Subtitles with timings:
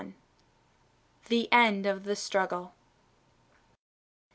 [1.27, 2.73] THE END OF THE STRUGGLE.